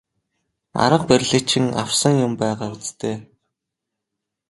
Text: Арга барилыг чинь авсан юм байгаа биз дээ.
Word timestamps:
Арга 0.83 1.05
барилыг 1.09 1.43
чинь 1.49 1.75
авсан 1.83 2.13
юм 2.25 2.33
байгаа 2.41 2.69
биз 2.79 2.89
дээ. 2.99 3.17